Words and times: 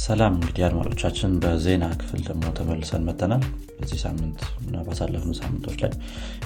ሰላም 0.00 0.34
እንግዲህ 0.36 0.62
አድማጮቻችን 0.66 1.32
በዜና 1.42 1.84
ክፍል 2.00 2.20
ደግሞ 2.26 2.44
ተመልሰን 2.58 3.02
መተናል 3.08 3.42
በዚህ 3.78 3.98
ሳምንት 4.04 4.38
እና 4.60 4.82
ባሳለፍነው 4.86 5.36
ሳምንቶች 5.40 5.76
ላይ 5.82 5.92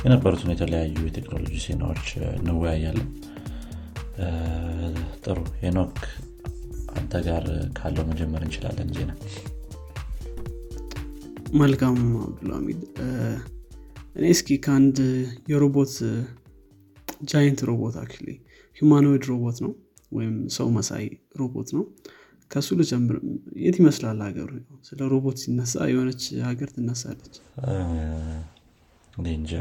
የነበሩትን 0.04 0.52
የተለያዩ 0.52 0.94
የቴክኖሎጂ 1.07 1.58
ዜናዎች 1.67 2.06
እንወያያለን። 2.38 3.08
ጥሩ። 5.25 5.38
ሄኖክ 5.60 5.96
አንተ 6.96 7.22
ጋር 7.28 7.44
ካለው 7.78 8.06
መጀመር 8.11 8.43
እንችላለን 8.46 8.90
ዜና። 8.98 9.12
መልካም 11.57 11.98
አብዱልሚድ 12.25 12.80
እኔ 14.16 14.27
እስኪ 14.34 14.59
ከአንድ 14.64 14.98
የሮቦት 15.52 15.95
ጃይንት 17.30 17.61
ሮቦት 17.71 17.96
አክ 18.02 18.12
humanoid 18.76 19.24
ሮቦት 19.32 19.59
ነው 19.64 19.73
ወይም 20.12 20.34
ሰው 20.57 20.68
መሳይ 20.77 21.05
ሮቦት 21.41 21.68
ነው 21.77 21.84
ከሱ 22.55 22.68
ልጀምር። 22.79 23.16
የት 23.62 23.77
ይመስላል 23.80 24.18
ሀገሩ? 24.27 24.50
ስለ 24.86 25.00
ሮቦት 25.12 25.36
ሲነሳ 25.43 25.75
የሆነች 25.90 26.25
ሀገር 26.49 26.68
ትነሳለች። 26.75 27.35
እንጃ። 29.32 29.53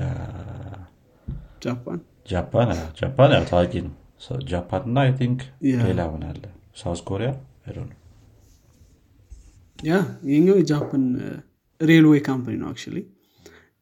ጃፓን? 1.63 1.99
ጃፓን 2.29 2.69
ጃፓን 2.99 3.31
ያው 3.35 3.45
ታዋቂ 3.51 3.73
ነው። 3.85 3.93
ጃፓን 4.51 4.83
I 4.89 4.97
think 5.19 5.39
ሌላ 5.83 6.01
ምን 6.13 6.23
አለ? 6.29 6.43
South 6.75 7.01
Korea? 7.09 7.29
ይሄኛው 9.79 10.57
የጃፓን 10.59 11.05
railway 11.81 12.21
company 12.27 12.55
ነው 12.61 12.69
አክ 12.69 12.79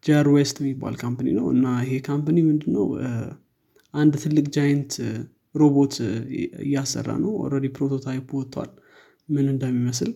JR 0.04 0.28
West 0.36 0.58
የሚባል 0.62 0.96
company 1.02 1.28
ነው 1.40 1.48
እና 1.54 1.66
ይሄ 1.84 1.96
company 2.08 2.38
ምንድነው? 2.48 2.86
አንድ 3.94 4.14
ትልቅ 4.24 4.46
giant 4.56 4.94
ሮቦት 5.56 5.96
እያሰራ 6.66 7.10
ነው። 7.24 7.32
already 7.44 7.68
prototype 7.76 8.30
ወጥቷል 8.40 8.70
ምን 9.32 9.46
እንደሚመስል። 9.54 10.12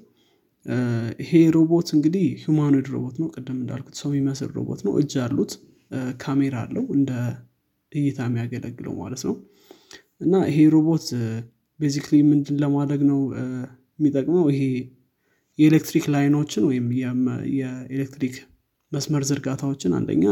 ይሄ 1.22 1.32
ሮቦት 1.56 1.90
እንግዲህ 1.96 2.28
humanoid 2.44 2.88
ሮቦት 2.94 3.16
ነው። 3.22 3.28
ቅድም 3.36 3.58
እንዳልኩት 3.62 3.96
ሰው 4.02 4.10
የሚመስል 4.12 4.50
ሮቦት 4.58 4.82
ነው። 4.88 4.94
እጅ 5.02 5.14
አሉት 5.26 5.52
ካሜራ 6.22 6.56
አለው 6.66 6.86
እንደ 6.96 7.12
እይታ 7.92 8.20
የሚያገለግለው 8.28 8.94
ማለት 9.02 9.22
ነው። 9.28 9.36
እና 10.22 10.36
ይሄ 10.50 10.58
ሮቦት 10.74 11.06
basically 11.80 12.16
ምንድን 12.30 12.58
ለማድረግ 12.64 13.02
ነው 13.12 13.20
የሚጠቅመው 14.00 14.46
ይሄ 14.54 14.62
የኤሌክትሪክ 15.60 16.06
line 16.14 16.34
ኦችን 16.34 16.64
ወይም 16.70 16.88
የኤሌክትሪክ 17.60 18.36
መስመር 18.92 19.24
ዝርጋታዎችን 19.30 19.94
አንደኛ 19.98 20.26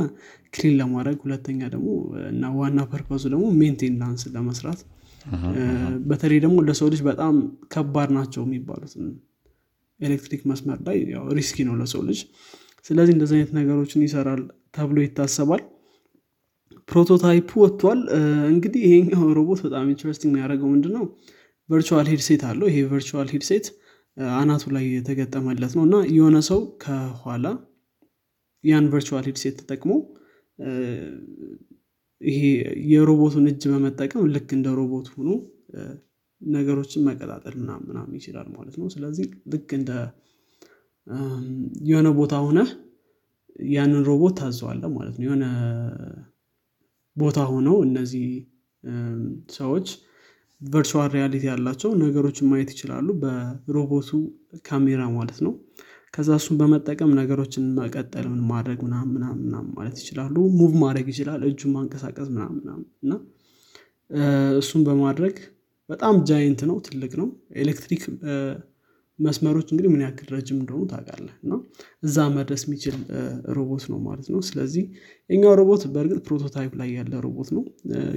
clean 0.53 0.75
ለማድረግ 0.79 1.17
ሁለተኛ 1.25 1.59
ደግሞ 1.73 1.89
እና 2.31 2.51
ዋና 2.57 2.81
purpose 2.91 3.16
ኡ 3.16 3.23
ደግሞ 3.33 3.45
maintenance 3.59 4.23
ለመስራት 4.35 4.81
በተለይ 6.09 6.39
ደግሞ 6.43 6.57
ለሰው 6.67 6.87
ልጅ 6.93 7.01
በጣም 7.07 7.35
ከባድ 7.73 8.09
ናቸው 8.17 8.41
የሚባሉት 8.45 8.93
ኤሌክትሪክ 9.99 10.41
መስመር 10.49 10.79
ላይ 10.87 10.97
risky 11.37 11.57
ነው 11.67 11.75
ለሰው 11.81 12.01
ልጅ። 12.07 12.19
ስለዚህ 12.85 13.13
እንደዚህ 13.15 13.35
አይነት 13.37 13.51
ነገሮችን 13.59 14.01
ይሰራል 14.05 14.41
ተብሎ 14.75 14.97
ይታሰባል። 15.05 15.61
prototype 16.89 17.39
ኡ 17.39 17.49
ወጥቷል። 17.63 17.99
እንግዲህ 18.53 18.81
ይሄኛው 18.87 19.23
ሮቦት 19.37 19.59
በጣም 19.65 19.85
interesting 19.93 20.31
የሚያደርገው 20.31 20.69
ምንድነው? 20.73 21.05
virtual 21.69 22.07
headset 22.11 22.41
አለው። 22.49 22.67
ይሄ 22.71 22.79
virtual 22.91 23.29
headset 23.33 23.65
አናቱ 24.35 24.63
ላይ 24.75 24.83
የተገጠመለት 24.95 25.71
ነው 25.77 25.83
እና 25.87 25.95
የሆነ 26.15 26.37
ሰው 26.49 26.59
ከኋላ 26.83 27.45
ያን 28.63 28.85
virtual 28.93 29.25
headset 29.29 29.55
ተጠቅሞ 29.61 29.91
ይሄ 32.23 32.41
የሮቦቱን 32.91 33.45
እጅ 33.51 33.63
በመጠቀም 33.71 34.23
ልክ 34.35 34.49
እንደ 34.57 34.67
ሮቦት 34.77 35.07
ሆኖ 35.13 35.29
ነገሮችን 36.41 37.05
መቀጣጠል 37.07 37.55
ምናምን 37.59 38.15
ይችላል 38.19 38.47
ማለት 38.55 38.75
ነው። 38.79 38.87
ስለዚህ 38.93 39.25
ልክ 39.53 39.69
እንደ 39.77 39.91
የሆነ 41.87 42.09
ቦታ 42.19 42.33
ሆነ 42.45 42.59
ያንን 43.73 44.03
ሮቦት 44.09 44.35
ታዘዋለህ 44.39 44.83
ማለት 44.95 45.15
ነው። 45.17 45.25
የሆነ 45.27 45.45
ቦታ 47.15 47.39
ሆነው 47.49 47.75
እነዚህ 47.87 48.27
ሰዎች 49.55 49.87
virtual 50.61 51.09
reality 51.15 51.43
ያላቸው 51.49 51.91
ነገሮችን 52.01 52.49
ማየት 52.51 52.69
ይችላሉ 52.73 53.07
በሮቦቱ 53.21 54.09
ካሜራ 54.67 55.01
ማለት 55.17 55.39
ነው 55.45 55.53
ከዛ 56.13 56.29
እሱን 56.39 56.55
በመጠቀም 56.59 57.11
ነገሮችን 57.19 57.63
መቀጠል 57.77 58.25
ምን 58.31 58.41
ማድረግ 58.49 58.79
ምናምን 58.85 59.21
ማለት 59.77 59.95
ይችላሉ። 60.01 60.35
move 60.57 60.73
ማድረግ 60.83 61.07
ይችላል። 61.13 61.41
እጁ 61.47 61.71
ማንቀሳቀስ 61.75 62.27
ምናምን 62.33 62.61
እና 63.03 63.13
እሱን 64.59 64.81
በማድረግ 64.87 65.35
በጣም 65.89 66.15
giant 66.27 66.61
ነው። 66.69 66.77
ትልቅ 66.85 67.11
ነው። 67.21 67.27
ኤሌክትሪክ 67.63 68.03
መስመሮች 69.19 69.67
እንግዲህ 69.71 69.89
ምን 69.93 70.01
ያክል 70.03 70.27
ረጅም 70.35 70.57
እንደሆኑ 70.61 70.83
ታውቃለህ 70.91 71.27
እና 71.43 71.51
እዛ 72.03 72.25
መድረስ 72.37 72.61
የሚችል 72.65 72.95
ሮቦት 73.57 73.83
ነው 73.91 73.99
ማለት 74.05 74.27
ነው። 74.33 74.39
ስለዚህ 74.47 74.83
ይሄኛው 75.29 75.53
ሮቦት 75.59 75.83
በእርግጥ 75.93 76.19
prototype 76.27 76.71
ላይ 76.81 76.89
ያለ 76.97 77.13
ሮቦት 77.25 77.49
ነው። 77.57 77.63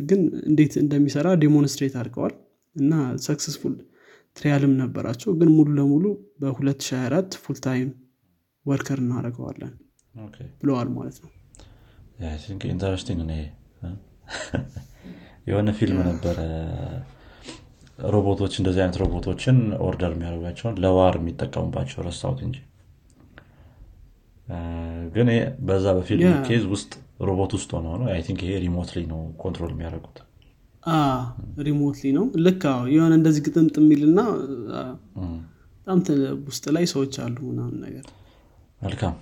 ግን 0.08 0.20
እንዴት 0.48 0.74
እንደሚሰራ 0.82 1.28
demonstrate 1.42 1.96
አድርገዋል። 2.00 2.34
እና 2.76 2.92
successful 3.26 3.74
trial 4.36 4.62
ም 4.62 4.72
ነበራቸው። 4.80 5.30
ግን 5.40 5.50
ሙሉ 5.56 5.68
ለሙሉ 5.78 6.04
በ2024 6.40 7.38
full 7.44 7.58
time 7.66 7.90
worker 8.66 8.98
እናደርገዋለን 9.02 9.72
ብለዋል 10.60 10.88
ማለት 10.96 11.16
ነው። 11.24 11.30
interesting 12.70 13.20
የሆነ 15.46 15.70
ፊልም 15.78 15.98
ነበረ። 16.08 16.38
ሮቦቶች 18.08 18.54
እንደዚህ 18.60 18.80
አይነት 18.82 18.96
ሮቦቶችን 19.02 19.58
order 19.84 20.12
የሚያደርጓቸውን 20.14 20.74
ለ 20.84 20.96
war 20.96 21.14
የሚጠቀሙባቸው 21.20 22.02
ረሳሁት 22.06 22.40
እንጂ። 22.46 22.56
ግን 25.14 25.28
በዛ 25.68 25.86
በፊልም 25.98 26.34
case 26.48 26.64
ውስጥ 26.72 26.92
ሮቦት 27.28 27.52
ውስጥ 27.56 27.70
ሆነ 27.76 27.86
ሆነ 27.92 28.02
I 28.14 28.20
think 28.26 28.40
ይሄ 28.44 28.54
remotely 28.64 29.00
ነው 29.12 29.20
control 29.42 29.72
የሚያደርጉት 29.74 30.18
remotely 31.66 32.10
ነው። 32.16 32.24
ልክ 32.46 32.62
የሆነ 32.94 33.12
እንደዚህ 33.18 33.42
ግጥምጥ 33.46 33.74
የሚልና 33.80 34.20
በጣም 35.78 35.98
ውስጥ 36.48 36.64
ላይ 36.76 36.84
ሰዎች 36.92 37.14
አሉ 37.24 37.36
ምናምን 37.50 37.76
ነገር። 37.84 38.06
መልካም። 38.80 39.14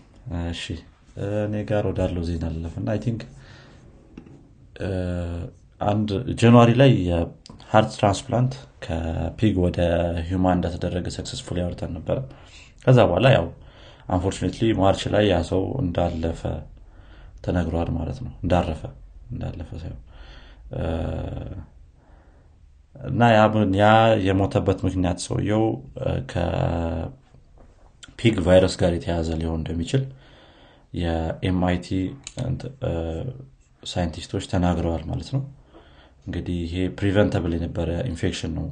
እሺ 0.51 0.65
እኔ 1.43 1.57
ጋር 1.69 1.85
ወዳለው 1.91 2.23
ዜና 2.29 2.45
አለፍና 2.51 2.89
I 2.95 3.01
think 3.05 3.23
አንድ 5.81 6.09
January 6.41 6.71
ላይ 6.81 6.91
የ 7.09 7.32
heart 7.32 7.91
transplant 7.97 8.53
ከ 8.85 9.13
pig 9.13 9.55
ወደ 9.65 9.79
human 10.29 10.57
እንደተደረገ 10.59 11.07
successfully 11.17 11.59
አውርተን 11.63 11.93
ነበረ 11.99 12.17
ከዛ 12.85 12.99
በኋላ 13.09 13.27
ያው 13.37 13.47
unfortunately 14.09 14.67
March 14.81 15.03
ላይ 15.15 15.25
ያ 15.31 15.37
ሰው 15.51 15.63
እንዳለፈ 15.83 16.41
ተነግሯል 17.45 17.91
ማለት 17.99 18.19
ነው። 18.25 18.33
እንዳረፈ 18.43 18.83
እንዳለፈ 19.31 19.71
ሳይሆን 19.83 20.01
እና 23.07 23.21
ያ 23.79 23.87
የሞተበት 24.27 24.79
ምክንያት 24.87 25.19
ሰውየው 25.25 25.65
ከ 26.33 26.66
pig 26.66 27.17
ቫይረስ 28.47 28.75
ጋር 28.83 28.93
የተያዘ 28.97 29.29
ሊሆን 29.41 29.59
እንደሚችል 29.61 30.03
የ 30.95 31.32
MIT 31.32 31.89
ሳይንቲስቶች 33.83 34.45
ተናግረዋል 34.53 35.03
ማለት 35.11 35.29
ነው። 35.35 35.43
እንግዲህ 36.27 36.59
ይሄ 36.67 36.75
preventable 36.99 37.53
የነበረ 37.57 37.89
ኢንፌክሽን 38.11 38.53
ነው። 38.59 38.67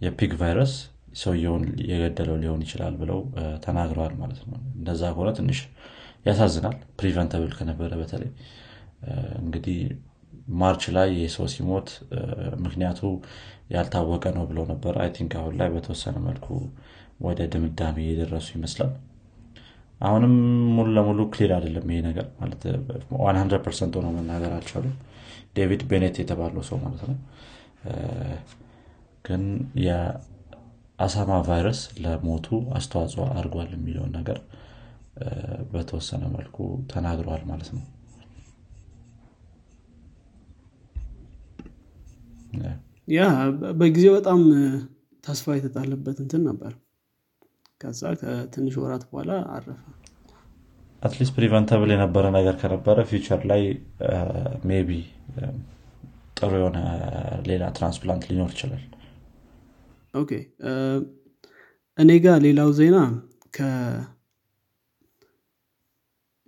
የ 0.00 0.13
pig 0.13 0.32
ቫይረስ 0.40 0.72
ሰውየውን 1.20 1.62
የገደለው 1.90 2.36
ሊሆን 2.42 2.60
ይችላል 2.66 2.94
ብለው 3.00 3.18
ተናግረዋል 3.64 4.12
ማለት 4.20 4.40
ነው። 4.44 4.58
እንደዛ 4.76 5.02
ከሆነ 5.14 5.30
ትንሽ 5.38 5.58
ያሳዝናል። 6.26 6.76
preventable 7.00 7.52
ከነበረ 7.58 7.90
በተለይ 8.00 8.30
እንግዲህ 9.40 9.78
March 10.60 10.84
ላይ 10.96 11.08
የሰው 11.22 11.46
ሲሞት 11.52 11.88
ምክንያቱ 12.64 13.00
ያልታወቀ 13.74 14.24
ነው 14.36 14.44
ብለው 14.50 14.64
ነበር። 14.72 14.94
I 15.02 15.08
think 15.16 15.32
አሁን 15.40 15.54
ላይ 15.60 15.68
በተወሰነ 15.74 16.16
መልኩ 16.26 16.46
ወደ 17.20 17.40
ድምዳሜ 17.52 17.96
የደረሱ 18.08 18.48
ይመስላል። 18.56 18.92
አሁንም 20.00 20.34
ሙሉ 20.76 20.88
ለሙሉ 20.96 21.20
clear 21.32 21.50
አይደለም 21.56 21.86
ይሄ 21.92 22.00
ነገር 22.08 22.26
ማለት 22.40 22.62
100 23.16 23.58
percent 23.64 23.94
ሆነው 23.98 24.12
መናገር 24.18 24.52
አልቻሉም። 24.58 24.94
ዴቪድ 25.56 25.82
ቤኔት 25.90 26.16
የተባለው 26.22 26.62
ሰው 26.68 26.78
ማለት 26.84 27.02
ነው። 27.10 27.16
ግን 29.24 29.42
የአሳማ 29.84 31.30
ቫይረስ 31.48 31.80
ለሞቱ 32.04 32.48
አስተዋጽኦ 32.78 33.24
አድርጓል 33.32 33.70
የሚለውን 33.76 34.12
ነገር 34.18 34.38
በተወሰነ 35.72 36.24
መልኩ 36.36 36.56
ተናግረዋል 36.92 37.42
ማለት 37.50 37.70
ነው 37.76 37.84
ያ 43.08 43.20
በጊዜው 43.78 44.12
በጣም 44.18 44.40
ተስፋ 45.24 45.54
የተጣለበት 45.56 46.18
እንትን 46.24 46.42
ነበር። 46.48 46.72
ከዛ 47.80 48.02
ከትንሽ 48.20 48.74
ወራት 48.80 49.04
በኋላ 49.08 49.32
አረፈ። 49.54 49.78
at 51.02 51.11
least 51.11 51.32
preventable 51.36 51.90
የነበረ 51.94 52.24
ነገር 52.36 52.54
ከነበረ 52.62 52.98
future 53.10 53.40
ላይ 53.50 53.62
maybe 54.70 54.90
ጥሩ 56.38 56.50
የሆነ 56.58 56.78
ሌላ 57.48 57.62
transplant 57.76 58.24
ሊኖር 58.30 58.50
ይችላል። 58.54 58.82
okay 60.14 60.30
እኔ 61.98 62.10
ጋር 62.24 62.36
ሌላው 62.46 62.70
ዜና 62.78 62.96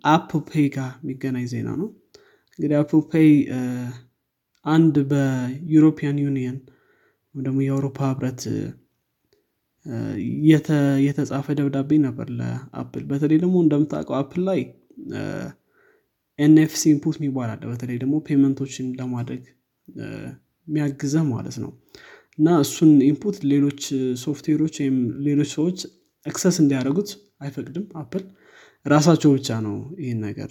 ከአፕ 0.04 0.30
ፔይ 0.48 0.66
ጋር 0.76 0.90
የሚገናኝ 1.00 1.46
ዜና 1.52 1.68
ነው። 1.80 1.88
እንግዲህ 2.58 2.76
አፕ 2.80 2.92
ፔይ 3.10 3.28
አንድ 4.64 4.96
በ 5.10 5.32
European 5.32 6.18
Union 6.24 6.56
ወይም 7.34 7.44
ደግሞ 7.46 7.58
የአውሮፓ 7.64 7.98
ህብረት 8.10 8.42
የተጻፈ 11.04 11.46
ደብዳቤ 11.58 11.90
ነበር 12.04 12.26
ለ 12.38 12.55
Apple። 12.55 13.04
በተለይ 13.10 13.38
ደግሞ 13.42 13.56
እንደምታውቀው 13.64 14.16
Apple 14.20 14.42
ላይ 14.48 14.60
NFC 16.38 16.82
input 16.92 17.16
የሚባል 17.20 17.48
አለ። 17.54 17.62
በተለይ 17.72 17.96
ደግሞ 18.02 18.14
payment 18.28 18.60
ኦችን 18.60 18.86
ለማድረግ 19.00 19.42
የሚያግዘህ 20.68 21.24
ማለት 21.32 21.56
ነው። 21.64 21.72
እና 22.38 22.48
እሱን 22.64 22.92
input 23.08 23.38
ሌሎች 23.52 23.80
ሶፍትዌሮች 24.22 24.76
ወይም 24.82 24.96
ሌሎች 25.26 25.50
ሰዎች 25.56 25.80
access 26.26 26.56
እንዲያደርጉት 26.62 27.10
አይፈቅድም 27.40 27.86
Apple። 28.00 28.24
ራሳቸው 28.86 29.30
ብቻ 29.36 29.58
ነው 29.66 29.74
ይህን 30.02 30.20
ነገር 30.26 30.50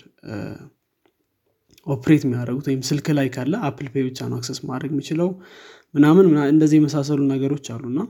operate 1.88 2.24
የሚያደርጉት 2.26 2.66
ወይም 2.70 2.82
ስልክ 2.90 3.08
ላይ 3.18 3.28
ካለ 3.36 3.54
Apple 3.68 3.88
Pay 3.94 4.04
ብቻ 4.08 4.28
ነው 4.30 4.38
access 4.38 4.60
ማድረግ 4.70 4.92
የሚችለው 4.94 5.30
ምናምን 5.94 6.26
እንደዚህ 6.52 6.78
የመሳሰሉ 6.80 7.22
ነገሮች 7.32 7.66
አሉና 7.76 8.02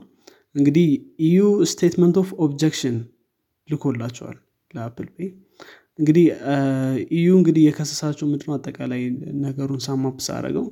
እንግዲህ 0.54 0.88
EU 1.26 1.40
statement 1.70 2.16
of 2.22 2.30
objection 2.44 2.96
ልኮላቸዋል 3.68 4.36
ለ 4.70 4.81
Apple 4.81 5.08
Pay 5.14 5.28
እንግዲህ 5.98 6.26
EU 7.16 7.30
እንግዲህ 7.38 7.62
የከሰሳቸው 7.66 8.26
ምንድነው 8.28 8.54
አጠቃላይ 8.56 9.02
ነገሩን 9.44 9.80
sum 9.86 10.05
up 10.05 10.18
ሳረገው 10.26 10.66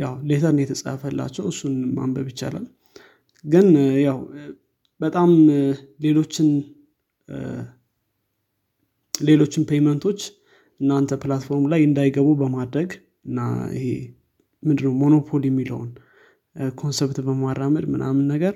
ያው 0.00 0.14
letter 0.30 0.52
ነው 0.56 0.62
የተጻፈላቸው 0.64 1.44
እሱን 1.50 1.74
ማንበብ 1.96 2.28
ይቻላል። 2.32 2.64
ግን 3.44 3.66
ያው 4.04 4.18
በጣም 5.00 5.30
ሌሎችን 6.04 6.48
ሌሎችን 9.14 9.62
payment 9.70 10.02
ኦች 10.02 10.20
እናንተ 10.80 11.18
platform 11.22 11.66
ላይ 11.72 11.80
እንዳይገቡ 11.88 12.28
በማድረግ 12.40 12.90
እና 13.28 13.38
ይሄ 13.76 13.86
ምንድነው 14.62 14.94
monopoly 15.02 15.42
የሚለውን 15.48 15.90
concept 16.80 17.18
በማራመድ 17.26 17.84
ምናምን 17.92 18.24
ነገር 18.32 18.54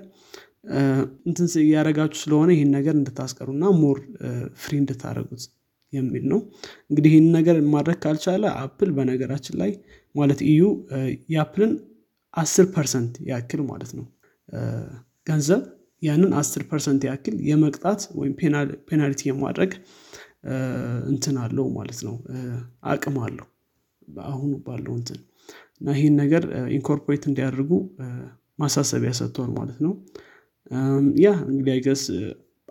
እንትን 1.27 1.47
እያደረጋችሁ 1.63 2.19
ስለሆነ 2.23 2.51
ይህን 2.55 2.71
ነገር 2.77 2.95
እንድታስቀሩ 2.99 3.49
እና 3.57 3.67
more 3.81 3.99
free 4.63 4.73
እንድታደረጉት 4.83 5.43
የሚል 5.93 6.25
ነው። 6.33 6.41
እንግዲህ 6.91 7.11
ይህን 7.13 7.29
ነገር 7.37 7.57
ማድረግ 7.75 7.99
ካልቻለ 8.05 8.45
Apple 8.63 8.91
በነገራችን 8.97 9.57
ላይ 9.63 9.73
ማለት 10.15 10.41
EU 10.49 10.63
የ 11.35 11.43
Apple 11.43 11.64
ን 11.64 11.73
አስር 12.35 12.67
percent 12.77 13.15
ያክል 13.31 13.61
ማለት 13.71 13.91
ነው 13.99 14.07
ገንዘብ 15.27 15.63
ያንን 16.03 16.33
አስር 16.41 16.63
percent 16.71 17.03
ያክል 17.09 17.37
የመቅጣት 17.51 18.01
ወይም 18.19 18.33
penalty 18.89 19.23
የማድረግ 19.29 19.73
እንትን 21.11 21.37
አለው 21.45 21.67
ማለት 21.77 22.01
ነው። 22.07 22.15
አቅም 22.91 23.17
አለው 23.25 23.47
አሁኑ 24.27 24.53
ባለው 24.67 24.95
እንትን 24.99 25.21
እና 25.81 25.91
ይህን 25.97 26.15
ነገር 26.23 26.43
incorporate 26.77 27.25
እንዲያደርጉ 27.31 27.71
ማሳሰቢያ 28.59 29.13
ሰጥቷል 29.21 29.51
ማለት 29.57 29.79
ነው። 29.87 29.93
ያ 31.23 31.31
እንግዲህ 31.49 31.73
I 31.75 31.80
guess 31.80 32.03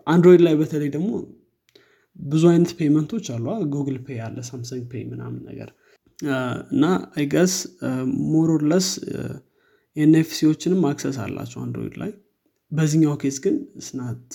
Android 0.06 0.42
ላይ 0.46 0.54
በተለይ 0.60 0.88
ደግሞ 0.94 1.10
ብዙ 2.16 2.42
አይነት 2.50 2.70
payment 2.78 3.08
ኦች 3.08 3.26
አሉ። 3.34 3.44
Google 3.72 3.98
Pay 4.06 4.18
አለ 4.26 4.38
Samsung 4.50 4.84
Pay 4.92 5.02
ምናምን 5.12 5.40
ነገር 5.50 5.70
እና 6.72 6.84
አይገስ 7.16 7.54
ሞሮለስ 8.32 8.88
ኤንኤፍሲዎችንም 9.96 10.82
አክሰስ 10.90 11.16
አላቸው 11.24 11.60
Android 11.64 11.94
ላይ። 12.02 12.12
በዚህኛው 12.72 13.14
case 13.22 13.36
ግን 13.44 13.56
ስናት 13.86 14.28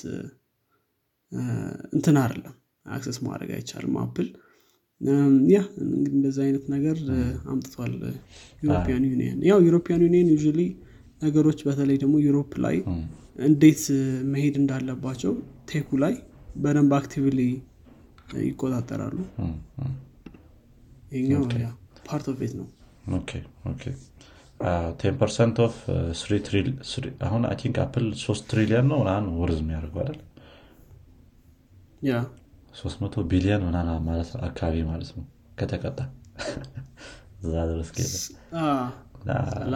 እንትን 1.93 2.17
አይደለም 2.21 2.55
access 2.89 3.17
ማድረግ 3.25 3.49
አይቻልም 3.57 3.95
Apple። 4.01 4.27
ያ 5.51 5.59
እንግዲህ 5.83 6.13
እንደዚህ 6.17 6.41
አይነት 6.45 6.65
ነገር 6.73 6.97
አምጥቷል 7.51 7.93
European 8.63 9.03
Union። 9.11 9.39
ያው 9.49 9.59
European 9.67 10.03
Union 10.07 10.29
ዩ 10.33 10.37
ነገሮች 11.21 11.59
በተለይ 11.67 11.97
ደግሞ 12.03 12.15
Europe 12.25 12.51
ላይ 12.65 12.75
እንዴት 13.45 13.81
መሄድ 14.31 14.55
እንዳለባቸው 14.61 15.33
ቴኩ 15.69 15.97
ላይ 16.03 16.13
በደንብ 16.55 16.91
actively 16.97 17.39
ይቆጣጠራሉ። 18.45 19.17
ይኛው 21.17 21.43
part 22.07 22.25
of 22.31 22.37
that 22.41 22.53
ነው። 22.59 22.67
ten 24.99 25.15
percent 25.19 25.57
of 25.65 25.75
አሁን 27.27 27.43
I 27.49 27.55
think 27.61 27.77
Apple 27.83 28.07
ሶስት 28.23 28.43
ትሪሊየን 28.51 28.87
ነው 28.91 28.99
ምናምን 29.03 29.29
worth 29.41 29.59
የሚያደርገው 29.61 30.01
አይደል 30.03 30.19
300 32.75 33.23
ቢሊዮን 33.23 33.61
ምናምን 33.65 34.03
ማለት 34.03 34.29
አካባቢ 34.41 34.75
ማለት 34.89 35.09
ነው 35.17 35.25
ከተቀጣ። 35.59 35.99
እዛ 37.43 37.53
ድረስ 37.69 37.89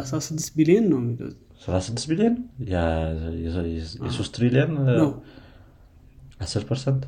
36 0.03 0.53
ቢሊዮን 0.57 0.85
ነው 0.91 0.99
የሚለው። 1.01 1.29
36 1.61 2.07
ቢሊዮን? 2.11 2.35
የሶስት 4.03 4.31
ትሪሊየን? 4.37 4.71
10 6.43 6.65
percent? 6.69 7.03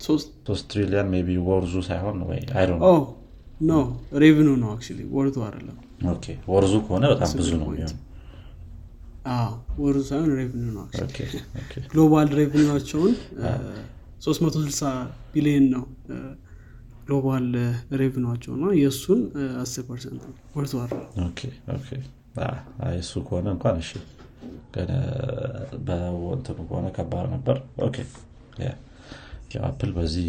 ሶስት? 0.00 0.28
ትሪሊየን 0.70 1.08
ቢ 1.26 1.36
worth 1.48 1.67
ኡ 1.67 1.74
ሳይሆን 1.88 2.18
ወይ 2.28 2.40
አይ 2.56 2.66
no 3.62 3.72
revenue 4.22 4.48
ነው። 4.62 4.70
አክ 4.72 4.82
worth 5.12 5.29
ኡ 5.29 5.36
አይደለም። 5.46 5.76
worth 6.48 6.67
ኡ 6.67 6.74
ከሆነ 6.86 7.04
በጣም 7.12 7.30
ብዙ 7.38 7.50
ነው 7.60 7.68
worth 9.78 9.95
ኡ 9.95 10.02
ሳይሆን 10.08 10.30
revenue 10.38 10.64
ነው 10.74 10.84
global 11.86 12.28
revenue 12.38 12.71
ኣቸውን 12.71 13.14
360 14.20 14.90
ቢሊዮን 15.32 15.66
ነው 15.74 15.84
global 17.02 17.46
revenue 18.00 18.26
ኣቸው 18.26 18.52
እና 18.56 18.66
የእሱን 18.78 19.20
10 19.60 19.84
percent 19.88 20.22
ወርቷል 20.56 20.92
እሱ 22.98 23.12
ከሆነ 23.26 23.46
እንኳን 23.54 23.76
እሺ። 23.82 23.90
በወንትኑ 25.86 26.58
ከሆነ 26.68 26.86
ከባድ 26.96 27.28
ነበር። 27.34 27.58
Apple 29.66 29.90
በዚህ 29.96 30.26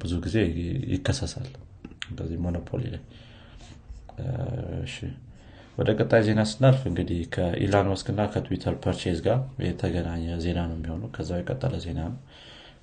ብዙ 0.00 0.12
ጊዜ 0.24 0.36
ይከሰሳል። 0.92 1.48
በዚህ 2.16 2.38
monopoly 2.44 2.82
ላይ። 2.94 3.02
ወደ 5.78 5.88
ቀጣይ 5.98 6.20
ዜና 6.26 6.40
ስናልፍ 6.50 6.82
እንግዲህ 6.90 7.18
ከኢላን 7.34 7.88
መስክ 7.90 8.06
እና 8.12 8.22
ከ 8.32 8.41
Twitter 8.41 8.74
purchase 8.84 9.18
ጋር 9.26 9.38
የተገናኘ 9.66 10.24
ዜና 10.44 10.58
ነው 10.68 10.76
የሚሆነው። 10.78 11.08
ከዛው 11.16 11.38
የቀጠለ 11.40 11.74
ዜና 11.84 12.00
ነው 12.06 12.18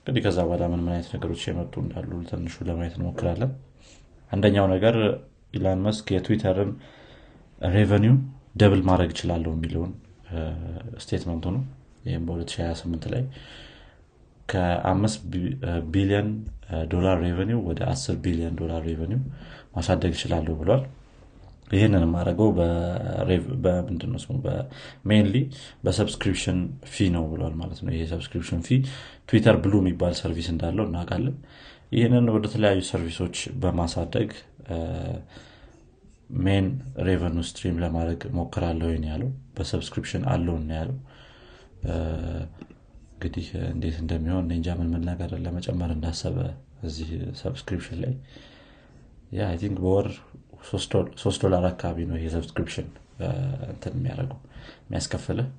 እንግዲህ 0.05 0.21
ከዛ 0.25 0.39
በኋላ 0.47 0.63
ምን 0.71 0.81
ምን 0.81 0.93
አይነት 0.93 1.09
ነገሮች 1.15 1.41
የመጡ 1.47 1.73
እንዳሉ 1.83 2.11
ትንሹ 2.29 2.55
ለማየት 2.69 2.95
እንሞክራለን። 2.97 3.51
አንደኛው 4.31 4.65
ነገር 4.73 4.95
ኢላን 5.53 5.79
መስክ 5.85 6.07
የ 6.13 6.24
Twitter 6.24 6.61
ን 6.61 6.71
revenue 7.75 8.15
double 8.61 8.81
ማድረግ 8.89 9.09
ይችላለሁ 9.13 9.51
የሚለውን 9.55 9.91
statement 11.03 11.38
ኡ 11.38 11.45
ነው 11.55 11.63
ይህም 12.07 12.23
በ2028 12.27 13.05
ላይ 13.13 13.23
ከአምስት 14.49 15.19
ቢሊዮን 15.93 16.29
ዶላር 16.93 17.17
revenue 17.25 17.59
ወደ 17.69 17.79
10 17.91 18.17
ቢሊዮን 18.25 18.55
ዶላር 18.61 18.81
revenue 18.89 19.21
ማሳደግ 19.75 20.11
ይችላለሁ 20.17 20.53
ብሏል 20.61 20.83
ይህንን 21.73 22.03
የማደረገው 22.05 22.49
በምንድነው 23.63 24.19
ስሙ? 24.23 24.33
mainly 25.09 25.35
በ 25.85 25.96
subscription 25.96 26.59
fee 26.87 27.09
ነው 27.15 27.25
ብሏል 27.31 27.53
ማለት 27.61 27.79
ነው። 27.85 27.91
ይሄ 27.95 28.03
subscription 28.13 28.61
fee 28.67 28.79
Twitter 29.29 29.57
Blue 29.63 29.73
የሚባል 29.81 30.15
service 30.21 30.49
እንዳለው 30.53 30.85
እናውቃለን። 30.89 31.37
ይህንን 31.91 32.27
ወደ 32.35 32.45
ተለያዩ 32.53 32.79
service 32.89 33.18
ኦች 33.18 33.35
በማሳደግ 33.61 34.29
main 36.39 36.67
revenue 37.07 37.39
stream 37.47 37.75
ለማድረግ 37.83 38.21
ሞክራለሁ 38.37 38.89
ያለው። 39.07 39.29
በ 39.57 39.66
subscription 39.66 40.23
አለው 40.33 40.55
ያለው። 40.73 40.97
እንግዲህ 43.15 43.45
እንዴት 43.69 43.97
እንደሚሆን 44.01 44.47
እንጃ 44.55 44.67
ምን 44.79 44.89
ምን 44.93 45.03
ነገር 45.09 45.29
ለመጨመር 45.43 45.91
እንዳሰበ 45.93 46.37
እዚህ 46.87 47.09
subscription 47.41 47.99
ላይ። 48.03 48.13
I 49.31 49.45
think 49.61 49.77
በወር 49.83 50.07
ሶስት 51.23 51.39
ዶላር 51.43 51.63
አካባቢ 51.69 52.05
ነው 52.09 52.17
ይሄ 52.19 52.27
subscription 52.35 52.87
እንትን 53.69 53.93
የሚያደርገው 53.97 54.39
የሚያስከፍልህ። 54.83 55.49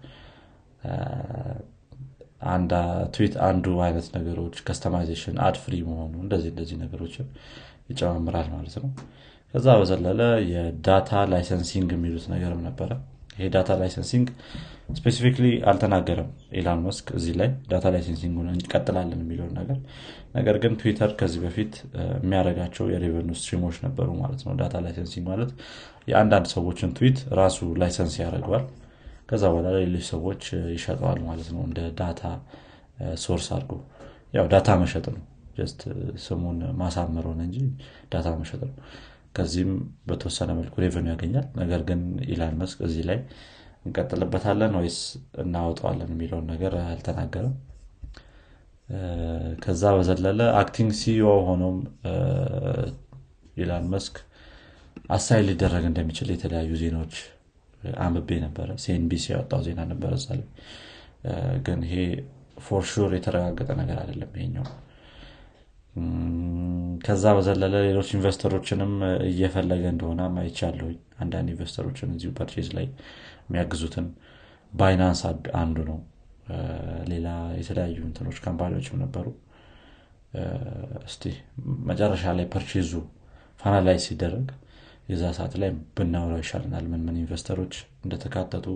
tweet 3.14 3.34
undo 3.46 3.66
አይነት 3.84 4.06
ነገሮች 4.16 4.56
customization 4.66 5.36
ad 5.46 5.56
free 5.62 5.74
መሆኑ 5.88 6.14
እንደዚህ 6.25 6.50
እንደዚህ 6.52 6.76
ነገሮችን 6.82 7.26
ይጨማምራል 7.90 8.49
ማለት 8.54 8.76
ነው። 8.82 8.90
ከዛ 9.54 9.66
በዘለለ 9.80 10.20
የ 10.52 10.72
data 10.72 11.10
licensing 11.32 11.90
የሚሉት 11.96 12.25
ነገርም 12.32 12.62
ነበረ 12.68 12.90
ይሄ 13.36 13.46
data 13.54 13.70
licensing 13.80 14.26
specifically 14.98 15.46
አልተናገረም። 15.70 16.28
ኢላን 16.58 16.80
መስክ 16.86 17.06
እዚህ 17.18 17.34
ላይ 17.40 17.48
data 17.70 17.84
licensing 17.94 18.34
እንቀጥላለን 18.52 19.20
የሚለውን 19.22 19.52
ነገር። 19.60 19.78
ነገር 20.34 20.56
ግን 20.62 20.72
ትዊተር 20.80 21.10
ከዚህ 21.20 21.40
በፊት 21.44 21.72
የሚያደረጋቸው 22.18 22.86
የ 22.92 23.01
revenue 23.01 23.30
stream 23.40 23.62
ኦች 23.62 23.76
ነበሩ 23.86 24.08
ማለት 24.20 24.40
ነው። 24.46 24.54
data 24.60 24.82
licensing 24.86 25.26
ማለት 25.32 25.52
የአንዳንድ 26.10 26.48
ሰዎችን 26.54 26.90
ትዊት 26.98 27.20
ራሱ 27.40 27.58
license 27.82 28.16
ያደርገዋል። 28.22 28.64
ከዛ 29.28 29.42
በኋላ 29.52 29.68
ሌሎች 29.78 30.06
ሰዎች 30.12 30.42
ይሸጠዋል 30.74 31.20
ማለት 31.28 31.48
ነው 31.54 31.62
እንደ 31.68 31.80
data 32.00 32.22
source 33.22 33.46
አድርጎ። 33.54 33.72
ያው 34.34 34.46
data 34.52 34.68
መሸጥ 34.82 35.06
ነው። 35.14 35.22
ስሙን 36.22 36.56
ማሳመር 36.78 37.24
ሆነ 37.30 37.40
እንጂ 37.48 37.58
data 38.12 38.28
መሸጥ 38.38 38.60
ነው 38.64 38.76
ከዚህም 39.34 39.72
በተወሰነ 40.08 40.50
መልኩ 40.58 40.74
revenue 40.84 41.06
ያገኛል። 41.12 41.46
ነገር 41.60 41.80
ግን 41.88 42.00
ኢላን 42.28 42.54
መስክ 42.60 42.78
እዚህ 42.88 43.04
ላይ 43.08 43.18
እንቀጥልበታለን 43.84 44.74
ወይስ 44.78 44.98
እናቆመዋለን 45.42 46.10
የሚለውን 46.14 46.46
ነገር 46.52 46.74
አልተናገረም። 46.84 47.54
ከዛ 49.64 49.82
በዘለለ 49.96 50.40
acting 50.60 50.90
CEO 51.00 51.26
ሆኖም 51.46 51.76
ኢላን 53.56 53.86
መስክ 53.92 54.16
አሳይ 55.10 55.40
ሊደረግ 55.48 55.84
እንደሚችል 55.90 56.28
የተለያዩ 56.34 56.72
ዜናዎች 56.82 57.14
አንብቤ 58.02 58.28
ነበረ። 58.44 58.68
ሲኤንቢሲ 58.82 59.24
ያወጣው 59.32 59.60
ዜና 59.66 59.80
ነበረ 59.90 60.12
እዛ 60.20 60.28
ላይ። 60.32 60.46
ግን 61.66 61.80
ይሄ 61.86 61.96
for 62.64 62.85
sure 62.85 63.12
የተረጋገጠ 63.16 63.70
ነገር 63.80 63.96
አይደለም 64.02 64.32
ይሄኛው 64.36 64.66
ከዛ 67.04 67.24
በዘለለ 67.36 67.74
ሌሎች 67.86 68.08
investor 68.16 68.54
ኦችንም 68.54 68.92
እየፈለገ 69.28 69.84
እንደሆነ 69.92 70.20
አይቻለሁኝ። 70.42 70.98
አንዳንድ 71.22 71.48
investor 71.52 71.88
ኦችን 71.88 72.14
እዚሁ 72.16 72.30
purchase 72.38 72.68
ላይ 72.78 72.86
የሚያግዙትን 73.46 74.06
ባይናንስ 74.72 75.20
አንዱ 75.60 75.78
ነው። 75.90 75.98
ሌላ 77.10 77.28
የተለያዩ 77.58 77.98
እንትኖች 78.08 78.38
company 78.44 78.74
ዎችም 78.74 78.98
ነበሩ። 79.04 79.26
እስቲ 81.08 81.22
መጨረሻ 81.88 82.32
ላይ 82.38 82.46
purchase 82.54 82.92
ኡ 83.60 83.69
finalize 83.69 84.02
ሲደረግ 84.08 84.46
የዛ 85.10 85.24
ሰዓት 85.38 85.54
ላይ 85.62 85.70
ብናውራው 85.96 86.40
ይሻልናል 86.42 86.84
ምን 86.92 87.02
ምን 87.06 87.16
investor 87.22 87.57
ኦች 87.57 87.74
እንደተካተቱ 88.04 88.66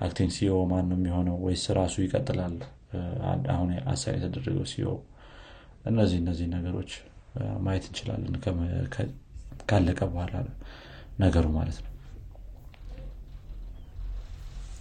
acting 0.00 0.30
CEO 0.36 0.56
ማን 0.70 0.86
ነው 0.90 0.98
የሚሆነው 0.98 1.36
ወይስ 1.44 1.64
ራሱ 1.78 1.94
ይቀጥላል? 2.04 2.54
አሁን 3.54 3.70
አሳይ 3.92 4.14
የተደረገው 4.16 4.66
ሲኦ 4.72 4.90
እነዚህ 5.90 6.18
እነዚህ 6.22 6.46
ነገሮች 6.54 6.90
ማየት 7.64 7.84
እንችላለን 7.88 8.34
ካለቀ 9.68 10.00
በኋላ 10.12 10.34
ነገሩ 11.20 11.46
ማለት 11.56 11.78
ነው። 11.78 11.88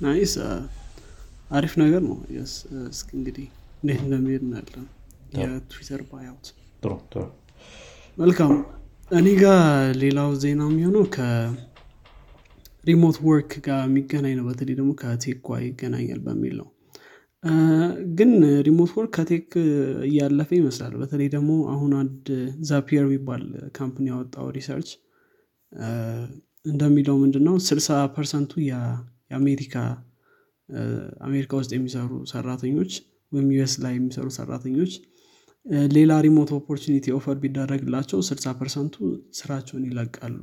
nice። 0.01 0.33
አሪፍ 1.51 1.73
ነገር 1.81 2.01
ነው። 2.07 2.17
እንግዲህ 3.15 3.47
እንዴት 3.81 4.01
እንደሚሄድ 4.05 4.43
እናያለን። 4.45 4.87
የትዊተር 5.35 6.01
buyout። 6.09 6.47
ጥሩ 6.83 6.91
ጥሩ። 7.11 7.23
መልካም። 8.17 8.53
እኔ 9.11 9.27
ጋር 9.41 9.61
ሌላው 10.01 10.31
ዜና 10.41 10.61
የሚሆነው 10.69 11.05
ከ 11.15 11.36
remote 11.36 11.97
work 13.27 13.53
ጋር 13.67 13.79
የሚገናኝ 13.87 14.35
ነው። 14.39 14.45
በተለይ 14.49 14.75
ደግሞ 14.79 14.91
ከ 15.01 15.14
tech 15.14 15.39
ጋር 15.47 15.59
ይገናኛል 15.63 16.19
በሚል 16.27 16.55
ነው 16.61 16.67
ግን 18.17 18.31
remote 18.67 18.91
work 18.97 19.11
ከ 19.17 19.28
tech 19.28 19.49
እያለፈ 20.07 20.49
ይመስላል። 20.57 20.93
በተለይ 21.01 21.27
ደግሞ 21.35 21.51
አሁን 21.73 21.91
አንድ 21.99 22.25
ዛፒየር 22.69 23.05
የሚባል 23.07 23.43
company 23.77 24.05
ያወጣው 24.11 24.47
research። 24.57 24.89
እንደሚለው 26.65 27.15
ምንድነው? 27.21 27.55
ስልሳ 27.67 27.87
percent 28.15 28.43
ኡ 28.43 28.51
የአሜሪካ 28.67 29.75
አሜሪካ 31.27 31.51
ውስጥ 31.59 31.71
የሚሰሩ 31.75 32.11
ሰራተኞች 32.31 32.91
ወይም 33.31 33.47
US 33.55 33.73
ላይ 33.83 33.93
የሚሰሩ 33.95 34.27
ሰራተኞች 34.37 34.91
ሌላ 35.95 36.11
remote 36.25 36.49
opportunity 36.57 37.05
offer 37.17 37.37
ቢደረግላቸው 37.41 38.19
ስልሳ 38.27 38.53
percent 38.59 38.87
ኡ 38.87 38.95
ስራቸውን 39.39 39.83
ይለቃሉ 39.89 40.37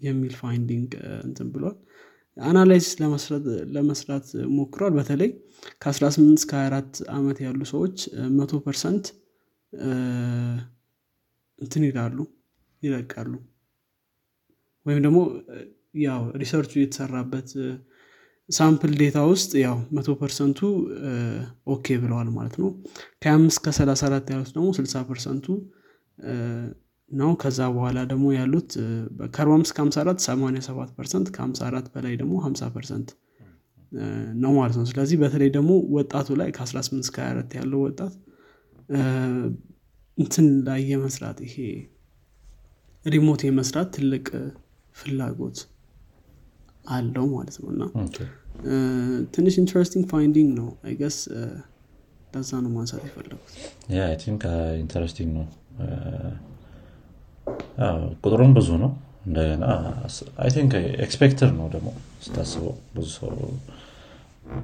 የሚል 0.00 0.32
finding 0.40 0.90
እንትን 1.26 1.48
ብሏል 1.54 1.76
analysis 2.36 2.94
ለመስራት 3.76 4.26
ሞክሯል። 4.56 4.92
በተለይ 4.98 5.30
ከ18 5.82 6.08
እስከ 6.36 6.52
24 6.60 6.98
ዓመት 7.16 7.38
ያሉ 7.46 7.60
ሰዎች 7.72 7.96
መቶ 8.36 8.52
percent 8.66 9.06
እንትን 11.58 11.84
ይላሉ 11.88 12.18
ይለቃሉ። 12.82 13.32
ወይም 14.86 15.00
ደግሞ 15.06 15.18
ያው 16.04 16.22
research 16.40 16.66
ኡ 16.66 16.72
የተሰራበት 16.80 17.48
sample 18.48 18.92
data 18.98 19.18
ውስጥ 19.30 19.52
ያው 19.64 19.76
መቶ 19.96 20.08
percent 20.20 20.50
ኡ 20.50 20.58
okay 21.74 21.86
ብለዋል 22.02 22.28
ማለት 22.36 22.56
ነው። 22.62 22.68
ከአምስት 23.22 23.58
ከሰላሳ 23.64 24.02
አራት 24.08 24.28
ያሉት 24.32 24.50
ደግሞ 24.56 24.68
ስልሳ 24.78 25.02
percent 25.08 25.38
ኡ 25.38 25.46
ነው። 27.10 27.30
ከዛ 27.42 27.60
በኋላ 27.74 27.98
ደግሞ 28.10 28.26
ያሉት 28.36 28.70
ከአርባ 29.34 29.52
አምስት 29.56 29.72
ከሀምሳ 29.76 29.96
አራት 30.02 30.20
ሰማኒያ 30.26 30.62
ሰባት 30.68 30.90
percent 30.96 31.28
ከሀምሳ 31.36 31.60
አራት 31.68 31.86
በላይ 31.94 32.14
ደግሞ 32.22 32.34
ሀምሳ 32.46 32.62
percent 32.74 33.10
ነው 34.42 34.52
ማለት 34.58 34.76
ነው። 34.78 34.86
ስለዚህ 34.90 35.16
በተለይ 35.22 35.50
ደግሞ 35.56 35.72
ወጣቱ 35.96 36.28
ላይ 36.40 36.48
ከ18 36.56 37.04
እስከ 37.04 37.16
24 37.26 37.54
ያለው 37.58 37.80
ወጣት 37.86 38.14
እንትን 40.18 40.46
ላይ 40.66 40.80
የመስራት 40.90 41.38
ይሄ 41.46 41.56
remote 43.04 43.40
የመስራት 43.46 43.88
ትልቅ 43.96 44.26
ፍላጎት 44.96 45.58
አለው 46.90 47.26
ማለት 47.34 47.56
ነው። 47.62 47.68
እና 47.72 47.82
ትንሽ 49.34 49.54
interesting 49.62 50.04
finding 50.12 50.50
ነው። 50.60 50.68
I 50.84 50.89
guess 50.89 51.16
ለዛ 52.34 52.50
ነው 52.64 52.70
ማንሳት 52.76 53.02
የፈለኩት 53.06 53.52
interesting 54.80 55.30
ነው 55.38 55.46
ቁጥሩም 58.22 58.52
ብዙ 58.56 58.68
ነው። 58.82 58.90
እንደገና 59.26 59.64
I 60.42 60.50
think 60.54 60.72
expected 61.04 61.50
ነው 61.58 61.66
ደግሞ 61.72 61.88
ስታስበው 62.24 62.74
ብዙ 62.96 63.06
ሰው 63.16 63.30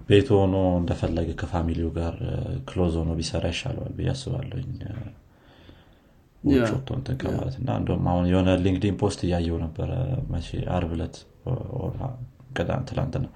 ቤት 0.09 0.29
ሆኖ 0.35 0.57
እንደፈለገ 0.81 1.31
ከ 1.41 1.50
family 1.50 1.79
ው 1.79 1.89
ጋር 1.97 2.15
close 2.69 2.95
ሆኖ 3.01 3.11
ቢሰራ 3.19 3.47
ይሻለዋል 3.53 3.93
ብዬ 3.97 4.09
አስባለሁኝ 4.13 4.69
ወጥቶ 6.45 6.89
ማለት 7.33 7.57
እና 7.61 7.69
እንደም 7.81 8.07
አሁን 8.13 8.25
የሆነ 8.31 8.51
LinkedIn 8.63 8.97
post 9.03 9.21
እያየው 9.27 9.59
ነበረ 9.65 9.91
መቼ 10.33 10.47
አርብ 10.77 10.93
ለት 11.01 11.17
ትላንትና። 12.89 13.27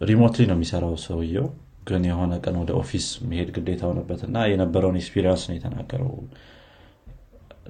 remotely 0.00 0.42
ነው 0.48 0.56
የሚሰራው 0.56 0.94
ሰውየው 1.04 1.46
ግን 1.88 2.02
የሆነ 2.08 2.32
ቀን 2.44 2.56
ወደ 2.60 2.72
office 2.80 3.06
መሄድ 3.30 3.48
ግዴታ 3.56 3.82
ሆነበት 3.90 4.20
እና 4.28 4.36
የነበረውን 4.50 4.98
experience 5.00 5.42
ነው 5.48 5.56
የተናገረው 5.56 6.12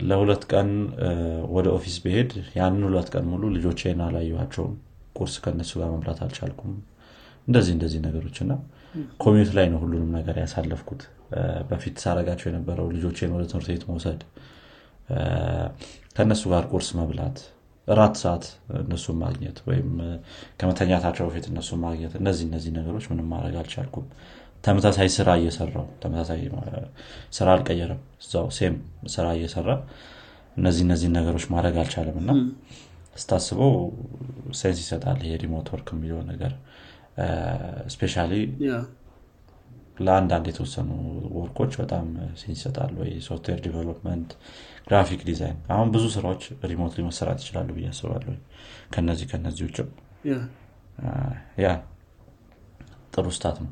ለሁለት 0.02 0.42
ቀን 0.52 0.70
ወደ 1.54 1.66
office 1.76 1.96
ብሄድ 2.04 2.30
ያንን 2.56 2.82
ሁለት 2.88 3.08
ቀን 3.14 3.24
ሙሉ 3.32 3.42
ልጆቼን 3.56 4.00
አላየኋቸውም። 4.06 4.74
ቁርስ 5.18 5.34
ከነሱ 5.44 5.72
ጋር 5.80 5.88
መብላት 5.94 6.20
አልቻልኩም። 6.24 6.72
እንደዚህ 7.48 7.72
እንደዚህ 7.76 8.00
ነገሮች 8.06 8.36
እና 8.44 8.52
ኮሚዩት 9.22 9.50
ላይ 9.56 9.66
ነው 9.72 9.78
ሁሉንም 9.84 10.10
ነገር 10.18 10.36
ያሳለፍኩት። 10.42 11.02
በፊት 11.70 11.96
ሳረጋቸው 12.04 12.46
የነበረው 12.50 12.86
ልጆቼን 12.96 13.32
ወደ 13.36 13.44
ትምህርት 13.50 13.68
ቤት 13.72 13.84
መውሰድ 13.90 14.20
ከእነሱ 16.16 16.42
ጋር 16.52 16.64
ቁርስ 16.72 16.88
መብላት 16.98 17.38
እራት 17.88 18.14
ሰዓት 18.20 18.44
እነሱን 18.80 19.16
ማግኘት 19.22 19.56
ወይም 19.68 19.88
ከመተኛታቸው 20.60 21.24
በፊት 21.28 21.46
እነሱን 21.50 21.80
ማግኘት 21.82 22.12
እነዚህ 22.20 22.44
እነዚህ 22.48 22.70
ነገሮች 22.78 23.06
ምንም 23.10 23.26
ማድረግ 23.32 23.56
አልቻልኩም 23.62 24.06
ተመሳሳይ 24.64 25.09
ስራ 25.16 25.28
እየሰራው 25.40 25.87
ተመሳሳይ 26.02 26.40
ስራ 27.37 27.47
አልቀየረም። 27.54 28.00
እዛው 28.23 28.47
ሴም 28.59 28.76
ስራ 29.14 29.26
እየሰራ 29.38 29.68
እነዚህ 30.56 30.83
እነዚህ 30.87 31.09
ነገሮች 31.16 31.44
ማድረግ 31.54 31.76
አልቻለም። 31.83 32.16
እና 32.23 32.30
ስታስበው 33.16 33.73
sense 34.61 34.78
ይሰጣል 34.83 35.18
ይሄ 35.25 35.35
remote 35.42 35.68
work 35.73 35.88
የሚለው 35.94 36.21
ነገር። 36.30 36.52
especially 37.94 38.14
ለአንዳንድ 39.99 40.47
የተወሰኑ 40.50 40.88
work 41.37 41.54
ኦች 41.54 41.73
በጣም 41.80 42.06
sense 42.40 42.56
ይሰጣል 42.56 42.92
ወይ 43.00 43.11
software 43.26 43.58
development 43.66 44.30
graphic 44.88 45.20
design። 45.28 45.58
አሁን 45.75 45.88
ብዙ 45.94 46.04
ስራዎች 46.14 46.42
remote 46.70 46.96
መሰራት 47.09 47.38
ይችላሉ 47.42 47.68
ብዬ 47.76 47.87
አስባለሁ 47.92 48.35
ከነዚህ 48.94 49.28
ከነዚህ 49.33 49.64
ውጭም 49.68 49.90
yeah። 51.64 51.68
ጥሩ 53.14 53.26
stat 53.37 53.58
ነው 53.64 53.71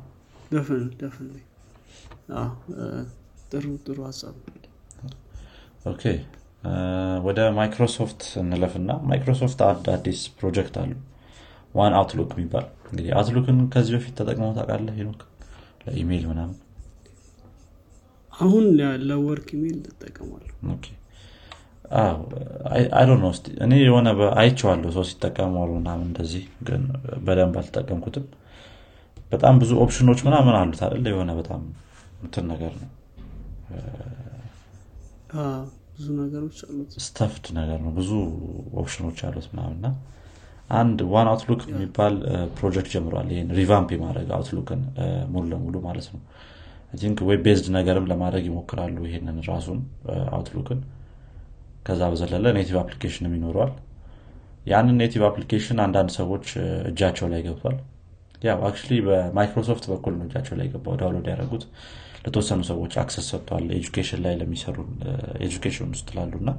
ጥሩ 3.51 3.65
ጥሩ 3.85 3.97
ሀሳብ 4.07 4.35
okay 5.91 6.03
ወደ 7.25 7.39
ማይክሮሶፍት 7.57 8.21
እንለፍና 8.41 8.91
ማይክሮሶፍት 9.09 9.59
አንድ 9.67 9.87
አዲስ 9.95 10.19
ፕሮጀክት 10.37 10.75
አሉ 10.81 10.91
One 11.75 11.93
Outlook 11.99 12.31
የሚባል 12.35 12.65
እንግዲህ 12.85 13.11
Outlook 13.17 13.50
ን 13.50 13.59
ከዚህ 13.73 13.93
በፊት 13.95 14.13
ተጠቅመው 14.19 14.51
ታውቃለህ 14.57 14.95
ሄኖክ? 14.99 15.21
ለኢሜይል 15.85 16.25
ምናምን? 16.31 16.57
አሁን 18.33 18.65
ለ 19.09 19.22
work 19.22 19.47
email 19.55 19.79
ትጠቀማለሁ 19.87 20.51
ነው 23.23 23.31
እኔ 23.65 23.73
የሆነ 23.81 24.07
አይቼዋለሁ 24.35 24.91
ሰው 24.97 25.03
ሲጠቀመው 25.09 25.71
ምናምን 25.79 26.05
እንደዚህ 26.09 26.43
ግን 26.69 26.83
በደንብ 27.25 27.55
አልተጠቀምኩትም 27.61 28.25
በጣም 29.33 29.55
ብዙ 29.61 29.71
ኦፕሽኖች 29.83 30.19
ምናምን 30.27 30.55
አሉት 30.59 30.81
አይደለ 30.85 31.05
የሆነ 31.13 31.31
በጣም 31.39 31.61
እንትን 32.23 32.45
ነገር 32.51 32.73
ነው። 32.81 32.89
ብዙ 35.95 36.07
ነገሮች 36.19 36.57
አሉት። 36.65 36.91
stuffed 37.05 37.45
ነገር 37.57 37.79
ነው። 37.85 37.91
ብዙ 37.97 38.11
ኦፕሽኖች 38.81 39.19
አሉት 39.27 39.47
ምናምንና 39.51 39.87
አንድ 40.73 40.99
One 41.13 41.27
Outlook 41.31 41.61
የሚባል 41.69 42.13
ፕሮጀክት 42.57 42.89
ጀምሯል። 42.93 43.27
ይህን 43.33 43.49
revamp 43.57 43.89
የማድረግ 43.95 44.29
Outlook 44.37 44.71
ን 44.71 44.81
ሙሉ 45.33 45.43
ለሙሉ 45.51 45.75
ማለት 45.87 46.07
ነው። 46.13 46.21
think 47.01 47.19
web 47.27 47.41
based 47.45 47.67
ነገርም 47.75 48.05
ለማድረግ 48.11 48.43
ይሞክራሉ 48.49 48.97
ይሄንን 49.07 49.37
ራሱን 49.49 49.79
Outlook 50.33 50.65
ን። 50.65 50.79
ከዛ 51.87 52.01
በዘለለ 52.11 52.45
native 52.57 52.75
application 52.81 53.25
ም 53.25 53.33
ይኖረዋል። 53.37 53.71
ያንን 54.65 54.97
native 55.01 55.23
application 55.29 55.79
አንዳንድ 55.85 56.11
ሰዎች 56.17 56.45
እጃቸው 56.89 57.27
ላይ 57.33 57.41
ገብቷል 57.47 57.77
ያው 58.43 58.59
actually 58.67 58.93
በማይክሮሶፍት 59.05 59.85
በኩል 59.91 60.13
ነው 60.17 60.25
እጃቸው 60.27 60.55
ላይ 60.59 60.67
ገባው 60.73 60.95
download 61.01 61.27
ያደረጉት። 61.31 61.63
ለተወሰኑ 62.25 62.61
ሰዎች 62.69 62.93
access 63.01 63.25
ሰጥተዋል 63.31 63.65
education 63.77 64.19
ላይ 64.25 64.33
ለሚሰሩ 64.41 64.77
education 65.45 65.89
ውስጥ 65.93 66.09
ላሉ 66.17 66.33
እና 66.41 66.51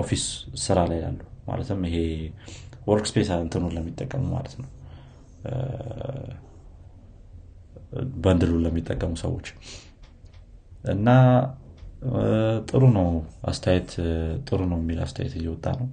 office 0.00 0.24
ስራ 0.64 0.78
ላይ 0.90 1.00
ላሉ 1.04 1.18
ማለትም 1.48 1.80
ይሄ 1.88 1.96
work 2.88 3.06
እንትኑን 3.38 3.74
ለሚጠቀሙ 3.76 4.24
ማለት 4.34 4.54
ነው። 4.60 4.68
bundle 8.24 8.47
ኡን 8.47 8.62
ለሚጠቀሙ 8.66 9.12
ሰዎች 9.22 9.46
እና 10.94 11.08
ጥሩ 12.70 12.82
ነው 12.96 13.08
አስተያየት 13.50 13.90
ጥሩ 14.48 14.60
ነው 14.72 14.78
የሚል 14.82 14.98
አስተያየት 15.04 15.34
እየወጣ 15.40 15.66
ነው 15.80 15.88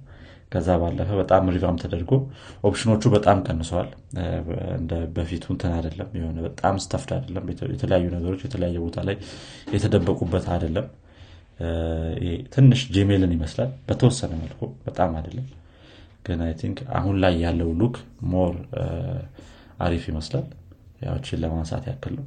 ከዛ 0.52 0.68
ባለፈ 0.80 1.10
በጣም 1.20 1.48
revamp 1.54 1.76
ተደርጎ 1.82 2.10
option 2.64 2.92
ኦቹ 2.92 3.10
በጣም 3.14 3.38
ቀንሰዋል። 3.46 3.88
እንደ 4.76 4.92
በፊቱ 5.16 5.44
እንትን 5.54 5.72
አይደለም 5.76 6.10
የሆነ 6.18 6.38
በጣም 6.46 6.74
stuffed 6.84 7.10
አይደለም። 7.16 7.44
የተለያዩ 7.74 8.06
ነገሮች 8.16 8.42
የተለያየ 8.46 8.78
ቦታ 8.84 9.06
ላይ 9.08 9.16
የተደበቁበት 9.74 10.46
አይደለም። 10.54 10.86
ትንሽ 12.54 12.80
ጂሜልን 12.94 13.32
ይመስላል 13.36 13.70
በተወሰነ 13.88 14.32
መልኩ 14.40 14.60
በጣም 14.86 15.10
አይደለም። 15.18 15.46
ግን 16.26 16.40
I 16.44 16.52
think 16.60 16.78
አሁን 16.98 17.16
ላይ 17.22 17.34
ያለው 17.44 17.70
look 17.80 17.96
more 18.32 18.54
አሪፍ 19.86 20.04
ይመስላል። 20.10 20.46
ያዎችን 21.04 21.40
ለማንሳት 21.42 21.84
ያክል 21.90 22.14
ነው። 22.18 22.26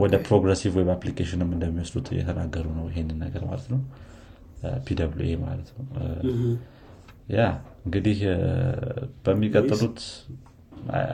ወደ 0.00 0.14
progressive 0.26 0.72
web 0.78 0.88
application 0.94 1.41
ም 1.41 1.50
እንደሚወስዱት 1.54 2.08
እየተናገሩ 2.14 2.66
ነው 2.78 2.84
ይሄንን 2.90 3.18
ነገር 3.24 3.42
ማለት 3.48 3.66
ነው 3.72 3.80
PWA 4.86 5.38
ማለት 5.44 5.68
ነው። 5.76 5.84
ያ 7.36 7.40
እንግዲህ 7.86 8.18
በሚቀጥሉት 9.24 9.98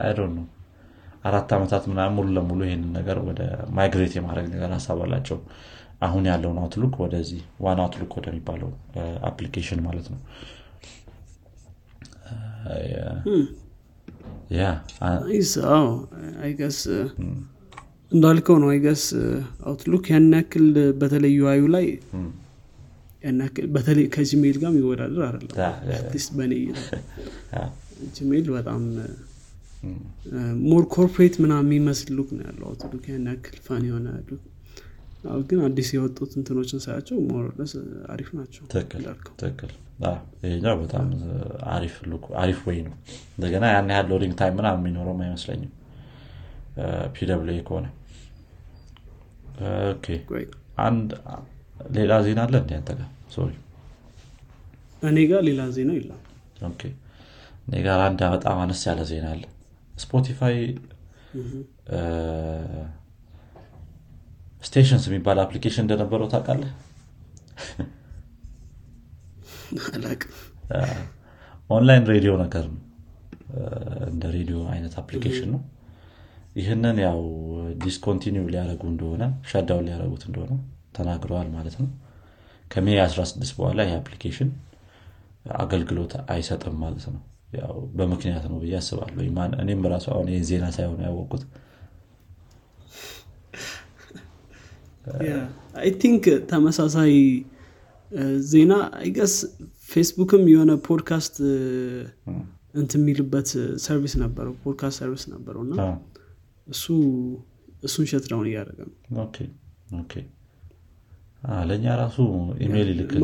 I 0.01 0.04
don't 0.04 0.19
know 0.33 0.45
አራት 1.23 1.49
ዓመታት 1.57 1.83
ምናምን 1.91 2.15
ሙሉ 2.17 2.27
ለሙሉ 2.37 2.61
ይህንን 2.67 2.91
ነገር 2.97 3.17
ወደ 3.27 3.41
migrate 3.77 4.13
የማድረግ 4.17 4.47
ነገር 4.53 4.69
ሀሳብ 4.75 4.99
አላቸው። 5.05 5.37
አሁን 6.01 6.23
ያለውን 6.29 6.57
አውትሉክ 6.61 6.95
ወደዚህ 7.03 7.41
ዋን 7.65 7.79
አውትሉክ 7.83 8.13
ወደሚባለው 8.17 8.71
application 9.29 9.81
ማለት 9.85 10.07
ነው። 10.13 10.19
I 16.41 16.47
guess 16.47 16.79
እንዳልከው 18.11 18.57
ነው። 18.63 18.69
I 18.73 18.78
guess 18.78 19.03
አውትሉክ 19.65 20.05
ያን 20.11 20.27
ያክል 20.37 20.65
በተለይ 20.99 21.33
UI 21.39 21.61
ላይ 21.75 21.85
በተለይ 23.75 24.05
ከጂሜል 24.13 24.57
ጋር 24.61 24.69
የሚወዳደር 24.71 25.21
አይደለም። 25.27 25.57
በእኔ 26.37 26.53
ጂሜል 28.15 28.47
በጣም 28.55 28.81
more 30.65 30.83
corporate 30.93 31.35
ምና 31.43 31.53
የሚመስል 31.61 32.09
look 32.17 32.29
ነው 32.35 32.43
ያለው 32.47 32.65
አውትሉክ። 32.69 33.05
ያን 33.09 33.25
ያክል 33.31 33.57
fun 33.65 33.83
የሆነ 33.89 34.07
look። 34.29 34.43
ግን 35.49 35.59
አዲስ 35.65 35.89
የወጡት 35.95 36.31
እንትኖችን 36.39 36.79
ሳያቸው 36.85 37.17
more 37.27 37.45
or 37.45 37.55
less 37.55 37.73
አሪፍ 38.13 38.29
ናቸው። 38.37 38.63
ይሄኛው 40.43 40.75
በጣም 40.81 41.07
አሪፍ 42.41 42.59
way 42.67 42.77
ነው። 42.87 42.95
እንደገና 43.35 43.65
ያን 43.73 43.91
ያህል 43.93 44.07
loading 44.11 44.33
time 44.39 44.55
ምና 44.59 44.69
የሚኖረውም 44.75 45.21
አይመስለኝም። 45.25 45.71
PWA 47.15 47.63
ከሆነ። 47.67 47.87
አንድ 50.85 51.09
ሌላ 51.95 52.13
ዜና 52.25 52.39
አለ 52.45 52.55
እንዲ 52.61 52.71
አንተ 52.77 52.89
ጋር? 52.99 53.09
እኔ 55.03 55.17
ጋር 55.31 55.41
ሌላ 55.47 55.61
ዜና 55.75 55.91
የለም። 55.97 56.19
እኔ 57.67 57.73
ጋር 57.85 57.99
አንድ 58.07 58.21
በጣም 58.35 58.57
አነስ 58.63 58.81
ያለ 58.89 59.01
ዜና 59.11 59.25
አለ። 59.33 59.43
ስፖቲፋይ 59.95 60.57
ስቴሽንስ 64.63 65.03
የሚባል 65.09 65.37
application 65.43 65.83
እንደነበረው 65.85 66.27
ታውቃለህ? 66.33 66.71
ኦንላይን 71.69 72.05
ሬዲዮ 72.13 72.33
ነገር 72.43 72.65
ነው። 72.71 72.79
እንደ 74.11 74.23
ሬዲዮ 74.35 74.57
አይነት 74.73 74.93
application 75.01 75.49
ነው። 75.53 75.61
ይህንን 76.59 76.97
ያው 77.05 77.19
discontinue 77.83 78.45
ሊያደረጉ 78.53 78.83
እንደሆነ 78.91 79.23
shutdown 79.51 79.85
ሊያደረጉት 79.87 80.23
እንደሆነ 80.29 80.51
ተናግረዋል 80.95 81.47
ማለት 81.55 81.75
ነው። 81.81 81.89
ከ 82.71 82.77
May 82.77 82.87
16 83.03 83.53
በኋላ 83.57 83.79
ይህ 83.87 83.95
application 83.99 84.49
አገልግሎት 85.61 86.13
አይሰጥም 86.33 86.75
ማለት 86.83 87.05
ነው። 87.13 87.21
በምክንያት 87.97 88.45
ነው 88.51 88.57
ብዬ 88.61 88.75
አስባለሁ። 88.79 89.23
እኔም 89.63 89.81
ራሱ 89.93 90.05
አሁን 90.13 90.27
ይህን 90.31 90.45
ዜና 90.49 90.65
ሳይ 90.77 90.90
ነው 90.90 91.01
ያወቅኩት 91.07 91.43
I 95.79 95.89
think 96.01 96.23
ተመሳሳይ 96.49 97.13
ዜና 98.51 98.73
I 98.99 99.05
guess 99.05 99.33
ፌስቡክም 99.89 100.43
የሆነ 100.51 100.71
ፖድካስት 100.87 101.35
እንት 102.73 102.91
የሚልበት 102.97 103.49
service 103.85 104.13
ነበረው 104.23 104.53
podcast 104.63 104.97
service 105.01 105.25
ነበረው 105.33 105.61
እና 105.67 105.75
እሱ 106.67 106.85
እሱን 107.83 108.05
shutdown 108.11 108.47
እያደረገ 108.49 108.79
ነው 108.85 108.95
ለእኛ 111.67 111.85
ራሱ 112.01 112.17
ኢሜይል 112.59 112.89
ይልክል 112.91 113.21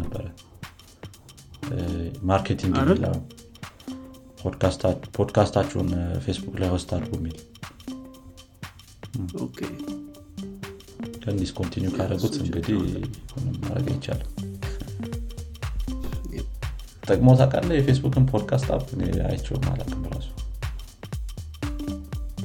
ነበረ። 0.00 0.24
marketing 2.30 2.74
የሚለው 2.80 3.14
ፖድካስታችሁን 5.16 5.88
ፌስቡክ 6.24 6.54
ላይ 6.60 6.70
host 6.74 6.90
አድርጉ 6.96 7.12
የሚል። 7.20 7.38
ግን 11.22 11.38
discontinue 11.40 11.92
ካደረጉት 11.96 12.36
እንግዲህ 12.42 12.76
ማድረግ 13.62 13.88
አይቻልም። 13.92 14.30
ጠቅሞ 17.08 17.28
ታውቃለህ? 17.40 17.76
የፌስቡክን 17.78 18.24
podcast 18.32 18.68
app 18.74 18.88
አይቸውም 19.28 19.66
አላቅም 19.70 20.02
ራሱ። 20.12 20.28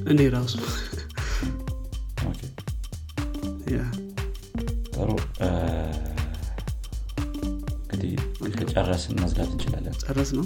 እኔ 0.08 0.20
ራሱ 0.36 0.54
ከጨረስን 8.96 9.20
መዝጋት 9.22 9.48
እንችላለን። 9.54 9.94
ጨረስ 10.02 10.30
ነው? 10.38 10.44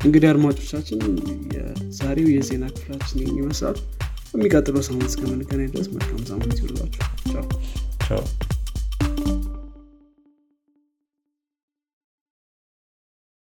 እንግዲህ 0.00 0.26
አድማጮቻችን 0.30 0.98
የዛሬው 1.54 2.28
የዜና 2.34 2.64
ክፍላችን 2.74 3.22
ይመስላል። 3.38 3.78
የሚቀጥለው 4.34 4.82
ሳምንት 4.86 5.08
እስከምንገናኝ 5.10 5.68
ድረስ 5.74 5.88
መልካም 5.94 6.20
ሳምንት 6.30 6.58
ይውላችሁ 6.60 7.06
ቻው 8.02 8.20